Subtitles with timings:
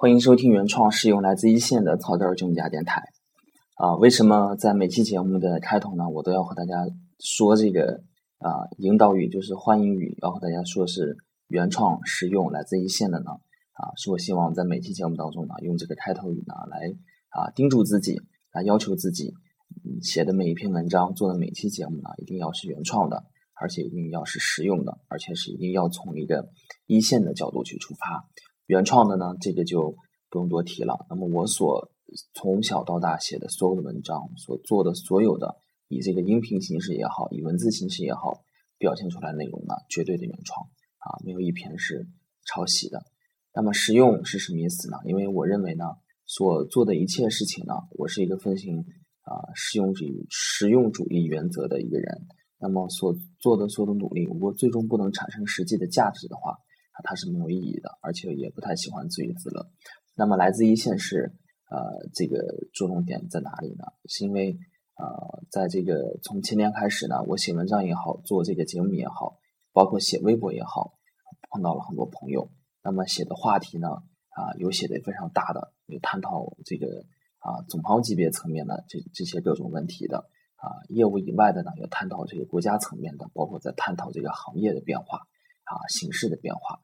[0.00, 3.02] 欢迎收听原创实用来自一线的草根专家电台。
[3.74, 6.88] 啊，为什么在每期节目的开头呢，我都要和大家
[7.18, 8.02] 说这个
[8.38, 11.18] 啊引导语，就是欢迎语，要和大家说是
[11.48, 13.32] 原创实用来自一线的呢？
[13.74, 16.78] 啊，是我希望在每期节目当中呢，用这个开头语呢来
[17.28, 18.22] 啊叮嘱自己，
[18.54, 19.34] 来要求自己，
[20.00, 26.48] 写的每一篇文章，做的每期节目呢，一定要是原创的，而且一定要是实用的，而且是一定要从一个
[26.86, 28.24] 一线的角度去出发。
[28.70, 29.96] 原创的呢，这个就
[30.30, 31.04] 不用多提了。
[31.10, 31.90] 那么我所
[32.34, 35.56] 从小到大写的所有的文章，所做的所有的
[35.88, 38.44] 以这个音频形式也好，以文字形式也好，
[38.78, 40.64] 表现出来内容呢，绝对的原创
[40.98, 42.06] 啊，没有一篇是
[42.46, 43.02] 抄袭的。
[43.52, 44.98] 那么实用是什么意思呢？
[45.04, 45.84] 因为我认为呢，
[46.24, 48.78] 所做的一切事情呢，我是一个奉行
[49.22, 52.28] 啊实用主义、实用主义原则的一个人。
[52.60, 56.56] 那么所做的所有的努力，如果最终不能产生实际的价值的话，
[57.02, 59.70] 它是没有意义的，而且也不太喜欢自娱自乐。
[60.16, 61.32] 那么来自一线是
[61.70, 61.78] 呃，
[62.12, 62.38] 这个
[62.72, 63.84] 着重点在哪里呢？
[64.06, 64.58] 是因为
[64.96, 69.38] 呃，在这个从前年开始呢，我写文章也好，做这个节目也好，
[69.72, 70.98] 包括写微博也好，
[71.50, 72.50] 碰到了很多朋友。
[72.82, 77.04] 那么写的话题呢，啊，有写的非常大的，有探讨这个
[77.38, 80.18] 啊总行级别层面的这这些各种问题的
[80.56, 85.18] 啊，业务以外的呢，有探讨这个国家层面的，包括在探讨这个行业的变化
[85.64, 86.80] 啊形势的变化。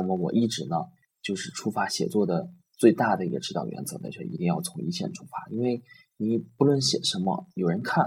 [0.00, 0.76] 那么我一直呢，
[1.22, 5.82] 就是出发写作的最大的一个指导原则，那就一定要从一线出发，因为
[6.16, 8.04] 你不论写什么，有人看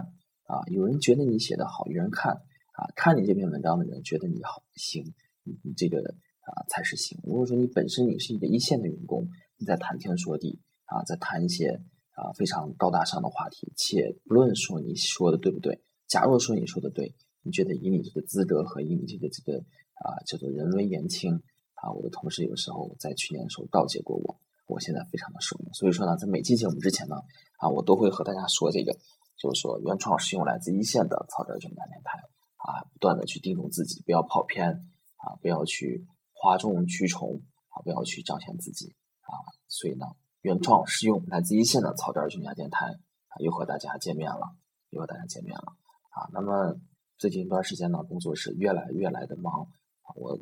[0.48, 5.04] 啊，有人觉得你写的好，有人看啊，看你这篇文章的人觉得你好行，
[5.44, 7.20] 你你这个啊才是行。
[7.24, 11.82] 如果说你本身你是一个一线的员工，你在谈天说地啊，在谈一些
[12.16, 21.42] 啊非常高大上的话题，且不论说你说的对不对，假如说你说的对，你觉得以你这个资格和以你这个这个啊叫做人微言轻。
[21.82, 25.74] 啊，我的同事有时候在去年的时候告诫过我，我现在非常的受用。
[25.74, 27.16] 所以说呢，在每期节目之前呢，
[27.58, 28.94] 啊，我都会和大家说这个，
[29.36, 32.20] 就是说原创是用来自一线的草根儿电台，
[32.58, 34.70] 啊，不断的去叮嘱自己不要跑偏，
[35.18, 39.34] 啊，不要去哗众取宠，啊，不要去彰显自己，啊，
[39.68, 40.06] 所以呢，
[40.42, 44.56] 原创是用来自一线的草根儿电台，啊，又和大家见面了，
[44.92, 45.74] 又和大家见面了，
[46.12, 46.76] 啊，那么
[47.18, 49.68] 最近一段时间呢，工作是越来越来的忙，
[50.16, 50.40] 我。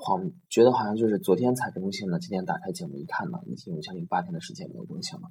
[0.00, 0.16] 好，
[0.48, 5.28] 觉得好像就是昨天才更新的，今天打开节目一看呢，已经有将近八天的时间没有更新了。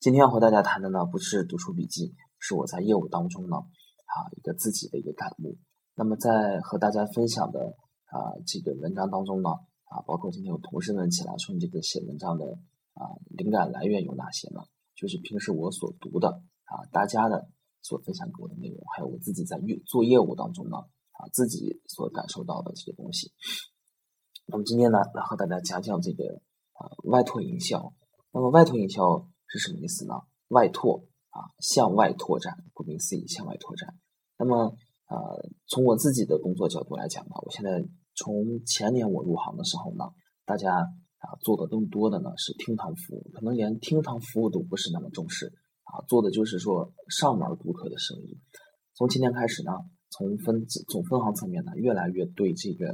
[0.00, 5.58] 今天要和大家谈的呢，不是读书笔记，是我在业务当中呢，啊，一个自己的一个感悟。
[5.94, 7.60] 那么在和大家分享的
[8.06, 9.50] 啊这个文章当中呢，
[9.84, 12.46] 啊，包括今天有同事们起来说你这个写文章的
[12.94, 14.60] 啊灵感来源有哪些呢？
[14.96, 16.28] 就是平时我所读的
[16.64, 17.50] 啊，大家的
[17.82, 23.30] 所分享给我的内容，还有我自己在业做业务当中呢，啊，自己所感受到的这些东西。
[24.50, 26.24] 那么今天呢，来和大家讲讲这个
[26.72, 27.92] 啊外拓营销。
[28.32, 30.14] 那么外拓营销是什么意思呢？
[30.48, 33.94] 外拓啊，向外拓展，顾名思义，向外拓展。
[34.38, 34.74] 那么
[35.08, 40.06] 呃，从我自己的工作角度来讲呢，我现在从前年我入行的时候呢，
[40.46, 45.52] 大家啊做的更多的呢是厅堂服务，可能连厅堂服务都不是那么重视
[45.84, 48.40] 啊，做的就是说上门顾客的生意。
[48.94, 49.72] 从今天开始呢，
[50.08, 52.86] 从分总分行层面呢，越来越对这个。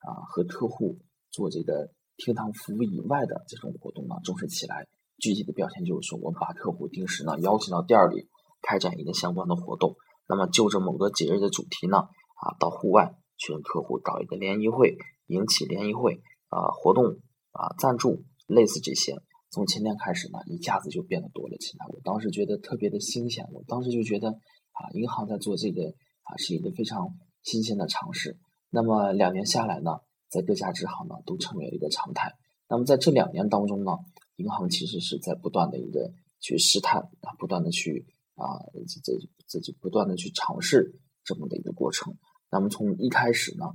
[0.00, 0.98] 啊，和客户
[1.30, 4.88] 做这个厅堂服务以外的这种活动呢，重视起来。
[5.18, 8.28] 具体的表现就是说，我们把客户定时呢邀请到店里
[8.62, 9.96] 开展一个相关的活动。
[10.26, 14.96] 那么就着某个节日的主题呢，啊，到户外去跟客户搞一个联谊会，
[15.26, 17.20] 引起联谊会啊活动
[17.52, 19.14] 啊赞助，类似这些。
[19.50, 21.84] 从前天开始呢，一下子就变得多了起来。
[21.88, 25.82] 我当时觉得特别的新鲜，我当时就觉得啊，银行在做这个
[26.22, 27.08] 啊是一个非常
[27.42, 28.38] 新鲜的尝试。
[28.70, 29.98] 那么两年下来呢，
[30.28, 32.32] 在各家支行呢都成为了一个常态。
[32.68, 33.98] 那么在这两年当中呢，
[34.36, 42.14] 银行其实是在不断的一个去试探啊，不断的去啊，这这这就不断的去尝试这么的一个过程。
[42.48, 43.66] 那么从一开始呢，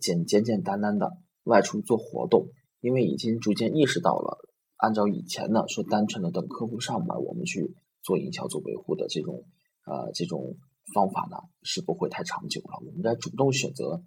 [0.00, 2.46] 简简简单单的外出做活动，
[2.80, 4.38] 因为已经逐渐意识到了，
[4.76, 7.74] 按照以前呢说单纯的等客户上门，我们去
[8.04, 9.42] 做营销做维护的这种
[9.84, 10.56] 呃这种
[10.94, 12.78] 方法呢是不会太长久了。
[12.86, 14.04] 我们在主动选择。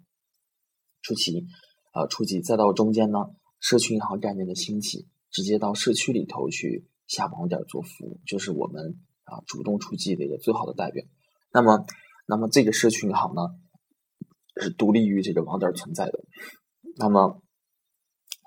[1.00, 1.46] 初期，
[1.94, 3.18] 呃，初级再到中间呢，
[3.60, 11.04] 社区银行概念的兴起，直接到社区里头去下网点做服务，就是我们啊主动出击的一个最好的代表。
[11.52, 11.86] 那么，
[12.26, 13.42] 那么这个社区银行呢，
[14.60, 16.24] 是独立于这个网点存在的。
[16.96, 17.42] 那么，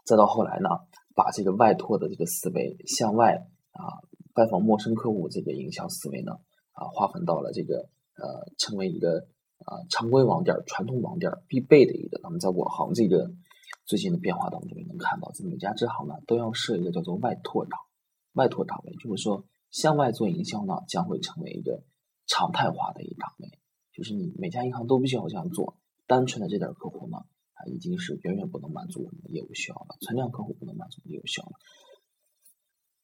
[0.05, 0.69] 再到后来呢，
[1.15, 3.35] 把这个外拓的这个思维，向外
[3.71, 4.03] 啊
[4.33, 6.33] 拜访陌生客户这个营销思维呢，
[6.73, 9.27] 啊划分到了这个呃成为一个。
[9.65, 13.31] 啊，常规网点、传统网点必备的一个，那么在我行这个
[13.85, 17.79] 最近的变化当中也能看到，在每家支行呢都要设一个叫做外拓岗，
[18.33, 21.83] 外拓岗位，就是说向外做营销呢将会成为一个
[22.27, 23.49] 常态化的一个岗位，
[23.93, 25.77] 就是你每家银行都必须要这样做。
[26.07, 27.17] 单纯的这点客户呢，
[27.53, 31.53] 啊已经是远远不能满足我们的业务需要了，存量客户不能满足业务需要了。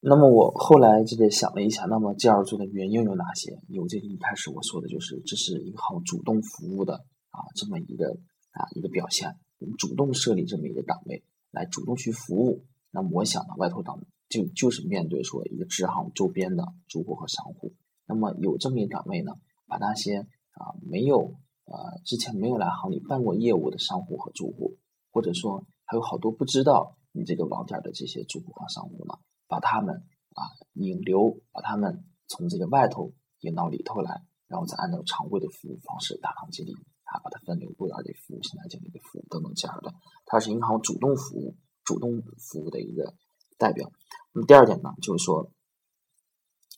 [0.00, 3.58] 那么我后来这个想了一下，那么这样做的原因有哪些？
[3.68, 8.16] 有这个一开始我说的就是，这是银行主动服务的啊这么一个
[8.52, 9.36] 啊一个表现。
[9.58, 12.64] 我们主动设立这么一个岗位，来主动去服务。
[12.92, 17.72] 那么我想呢，外拓岗就就是面对说一个支行周边的住户和商户。
[18.06, 19.32] 那么有这么一个岗位呢，
[19.66, 20.18] 把那些
[20.52, 21.34] 啊没有
[21.64, 24.76] 呃之前没有来行里办过业务的商户和住户，
[25.10, 29.18] 或者说还有好多不知道你这个网点的这些住户和商户呢，
[29.48, 29.96] 把他们
[30.34, 36.76] 啊引流，把他们从这个外头引到里头来，然后再按照常规的服务方式打行经理。
[37.08, 39.94] 啊，把它分流过来的服务，现在经理的服务等等这样的，
[40.26, 43.14] 它是银行主动服务、主动服务的一个
[43.56, 43.90] 代表。
[44.34, 45.50] 那么第二点呢，就是说，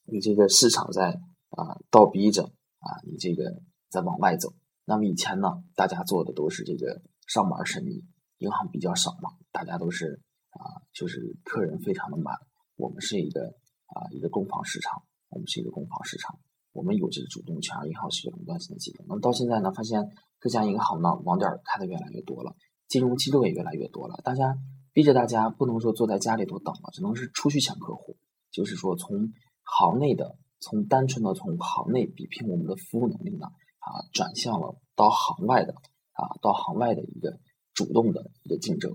[0.04, 1.18] 你这个市场在
[1.48, 4.54] 啊倒逼着啊你这个在往外走。
[4.84, 8.04] 那么以前呢，大家做的都是这个上门生意，
[8.38, 10.62] 银行比较少嘛，大家都是啊
[10.92, 12.36] 就是客人非常的满。
[12.80, 13.54] 我们是一个
[13.92, 16.38] 啊一个供房市场，我们是一个供房市场。
[16.72, 19.04] 我们有这个主动权，银行是一个垄断性的机构。
[19.08, 20.00] 那么到现在呢，发现
[20.38, 22.54] 各家银行呢网点开的越来越多了，
[22.88, 24.20] 金融机构也越来越多了。
[24.24, 24.56] 大家
[24.92, 28.16] 逼着大家不能说坐在家里头等了，只能是出去抢客户。
[28.52, 33.46] 就是说，从行内的，从单纯的从行内比拼我们的服务能力呢，
[33.78, 35.74] 啊，转向了到行外的，
[36.12, 37.38] 啊，到行外的一个
[37.74, 38.92] 主动的一个竞争。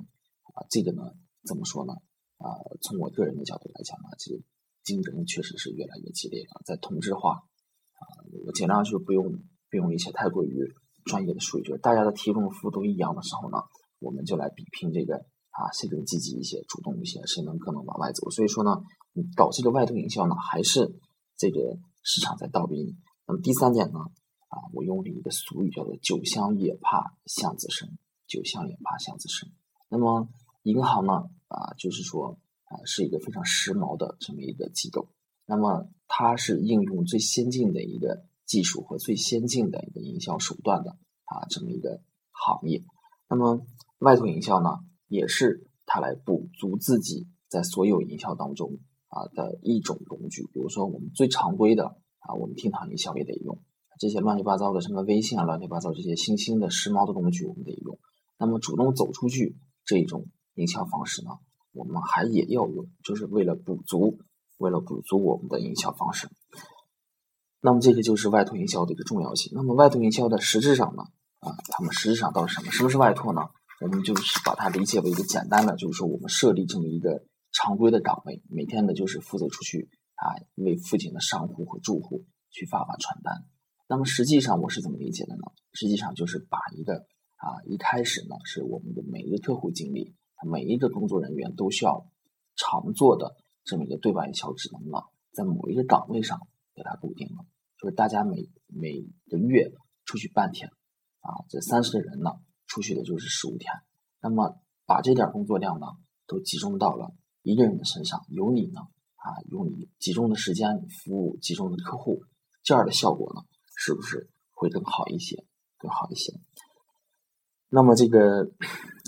[0.55, 1.03] 啊，这个呢，
[1.45, 1.93] 怎么说呢？
[2.45, 4.42] 啊，从我个人的角度来讲呢，这个
[4.83, 7.42] 竞争确实是越来越激烈了，在同质化。
[7.97, 8.01] 啊，
[8.45, 9.25] 我尽量就不用
[9.71, 10.53] 不用一些太过于
[11.06, 13.57] 专业的术语，就是大家的提供服务都一样的时候呢，
[13.97, 15.15] 我们就来比拼这个
[15.50, 18.30] 啊，谁更积极一些、主动一些，谁能更能往外走。
[18.30, 18.77] 所以说呢，
[19.13, 21.00] 你搞这个外拓营销呢，还是
[21.38, 22.95] 这个市场在倒逼你。
[23.25, 24.00] 那么第三点呢，
[24.50, 29.50] 啊，我用了一个俗语叫做“酒香也怕巷子深”，酒香也怕巷子深。
[29.89, 30.27] 那么
[30.63, 35.07] 银行呢，啊，就是说啊，是一个非常时髦的这么一个机构。
[35.45, 40.92] 那么它是应用最先进的一个技术和最先进的一个营销手段的
[41.25, 42.01] 啊这么一个
[42.31, 42.83] 行业。
[43.30, 43.65] 那么
[44.00, 44.69] 外拓营销呢，
[45.07, 50.44] 也是它来补足自己在所有营销当中啊的一种工具。
[50.51, 51.86] 比如说我们最常规的
[52.19, 53.62] 啊，我们厅堂营销也得用
[54.00, 58.00] 这些乱七八糟的什么微信啊，乱七八糟这些新兴的时髦的工具我们得用。
[58.38, 59.56] 那么主动走出去
[59.86, 61.31] 这种营销方式呢，
[61.71, 64.19] 我们还也要用，就是为了补足。
[64.57, 66.29] 为了补足我们的营销方式，
[67.59, 69.51] 那么这个就是外拓营销的一个重要性。
[69.53, 71.03] 那么外拓营销的实质上呢，
[71.39, 72.71] 啊，他们实质上到底什么？
[72.71, 73.41] 什么是外拓呢？
[73.81, 83.43] 我们就是把它理解为一个简单的，就是说我们设立这么一个常规的岗位，每天呢就是负责出去啊，为附近的商户和住户去发发传单。
[83.89, 85.41] 那么实际上我是怎么理解的呢？
[85.73, 87.05] 实际上就是把一个
[87.35, 90.15] 啊，一开始呢是我们的每一个客户经理，
[90.45, 92.07] 每一个工作人员都需要
[92.56, 93.36] 常做的。
[93.63, 95.00] 这么一个对外营销职能呢，
[95.31, 96.39] 在某一个岗位上
[96.75, 97.44] 给它固定了，
[97.80, 99.71] 就是大家每每个月
[100.06, 100.69] 出去半天，
[101.21, 102.30] 啊，这三十个人呢，
[102.68, 103.74] 出去的就是十五天。
[104.21, 105.88] 那么把这点工作量呢，
[106.27, 108.81] 都集中到了一个人的身上，由你呢，
[109.15, 112.22] 啊，用你集中的时间服务集中的客户，
[112.62, 113.41] 这样的效果呢，
[113.75, 115.43] 是不是会更好一些？
[115.79, 116.34] 更好一些？
[117.75, 118.50] 那么这个，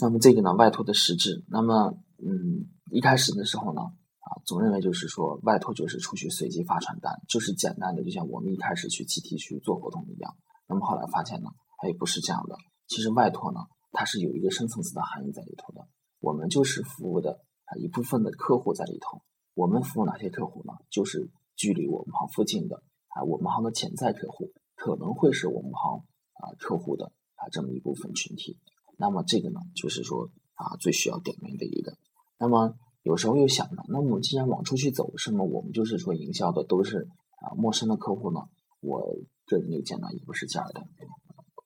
[0.02, 3.82] 那么这个呢，外拓的实质，那么嗯，一开始的时候呢。
[4.28, 10.36] 啊，总认为就是说外拓就是出去随机发传单，就是简单的，就像我们一开始去集体去做活动一样。
[10.68, 11.48] 那么后来发现呢，
[11.78, 12.58] 它也不是这样的。
[12.88, 13.60] 其实外拓呢，
[13.94, 15.88] 它是有一个深层次的含义在里头的。
[16.20, 19.22] 我们就是服务的啊一部分的客户在里头。
[19.54, 20.74] 我们服务哪些客户呢？
[20.90, 22.84] 就是距离我们行附近的
[23.16, 27.14] 啊，我们行的潜在客户，可能会是我们行啊客户的
[27.52, 28.58] 这么一部分群体。
[28.98, 31.98] 那么这个呢，就是说啊最需要点名的一个。
[32.40, 32.76] 那么。
[33.04, 37.08] 有时候又想着，那么既然往出去走，是么我们就是说营销的都是
[37.40, 38.42] 啊陌生的客户呢？
[38.82, 39.00] 我
[39.46, 40.84] 个人就见到也不是这样的。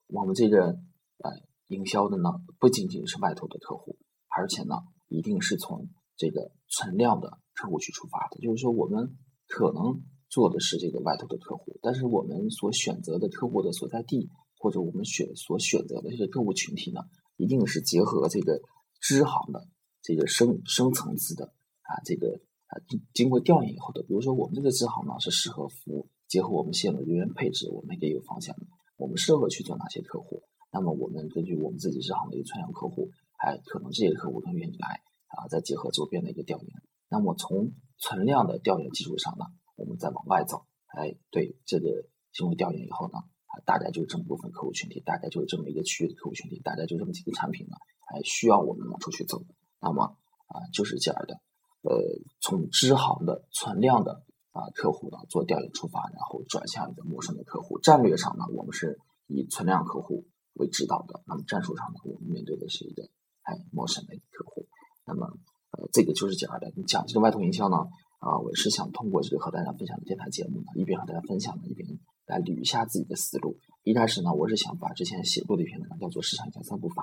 [0.06, 1.30] 我们这个呃
[1.66, 3.96] 营销的呢，不仅仅是外头的客户，
[4.28, 4.76] 而且呢，
[5.08, 8.38] 一定是从这个存量的客户去出发的。
[8.38, 9.16] 就是说，我们
[9.48, 14.30] 可能做的是这个外头的客户，但是我们所选择的客户的所在地，
[14.62, 17.00] 或者我们选所选择的这个客户群体呢，
[17.36, 18.60] 一定是结合这个
[19.00, 19.66] 支行的。
[20.04, 21.46] 这个深深层次的
[21.82, 28.52] 啊，这个啊经经过调研以后的，比如说我们这个支行呢是适合服务，结合我们现有的人员配置，我们也有方向。
[28.96, 30.42] 我们适合去做哪些客户？
[30.72, 34.88] 那么我们根据我们自己支行的一个存量客户，哎，可能这些客户更愿意来
[35.28, 36.68] 啊，再结合周边的一个调研，
[37.08, 39.44] 那么从存量的调研基础上呢，
[39.76, 40.66] 我们再往外走，
[40.98, 43.20] 哎，对这个经过调研以后呢，
[43.64, 49.42] 大概就是这么部分客户群体，大概就是这么一个区域的客户群体，大概就这么几个产品呢，还，需要我们往出去走，
[49.80, 50.04] 那么
[50.46, 51.40] 啊，就是这样的，
[51.82, 51.96] 呃，
[52.40, 63.08] 从支行的存量的啊客户呢做调研出发，然后转向一个陌生的客户，战略上呢，我们是以存量客户为指导的，那么战术上呢，我们面对的是一个。
[63.44, 64.68] 哎，陌生的客户，
[65.04, 65.26] 那么
[65.72, 66.72] 呃，这个就是这样的。
[66.76, 67.76] 你讲这个外拓营销呢，
[68.20, 71.88] 啊，我是想通过这个和大家分享的电台节目呢，一边和大家分享呢，一边
[72.32, 73.58] 来捋一下自己的思路。
[73.84, 77.02] 一开始呢，我是想把之前写过的一篇文章叫做《市场营销三步法》，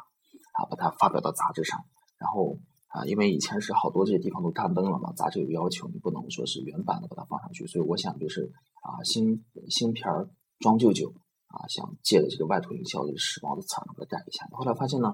[0.57, 1.79] 啊，把它发表到杂志上。
[2.17, 2.57] 然后
[2.87, 10.27] 啊，因为以前是好多这些地方都刊登了嘛，杂志有要求，你不能说是原版的把它放上去，所以我想就是啊，新新片儿
[10.59, 11.13] 装旧酒
[11.47, 14.47] 啊，想借着这个外拓营销这个时髦的词儿把它改一下。
[14.51, 15.13] 后来发现呢。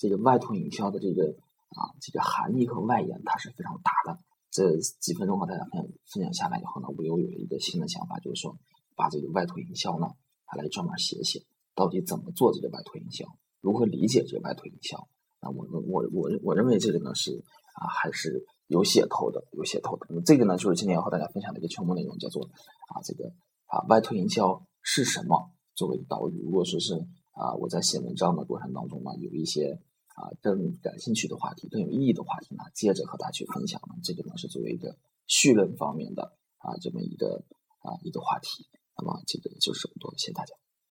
[0.00, 1.36] 这个外拓营销的这个
[1.76, 4.18] 啊，这个含义和外延它是非常大的。
[4.50, 8.56] 这几分钟和大家分享分享下来以后呢，我又有一个新的想法，就是说
[9.00, 10.06] 把这个外拓营销呢，
[10.44, 11.40] 它来专门写写，
[11.74, 13.24] 到底怎么做这个外拓营销，
[13.62, 15.08] 如何理解这个外拓营销。
[15.40, 17.32] 那我我我我认为这个呢是
[17.80, 20.04] 啊，还是有写头的，有写头的。
[20.10, 22.44] 那么这个呢，就是今天要和大家分享的一个全部内容，叫做
[22.92, 23.32] 啊，这个
[23.64, 25.50] 啊，外拓营销是什么？
[25.74, 26.94] 作为导语，如果说是
[27.32, 29.80] 啊，我在写文章的过程当中呢，有一些。
[30.20, 33.80] 啊，更感兴趣的话题，更有意义的话题呢，接着和大家去分享。
[34.04, 34.94] 这个呢是作为一个
[35.26, 37.42] 绪论方面的啊这么一个
[37.78, 38.68] 啊一个话题。
[39.00, 40.52] 那么基本就是这么多，谢谢大家。